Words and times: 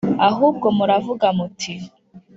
Ahubwo 0.27 0.67
muravuga 0.77 1.27
muti 1.37 1.73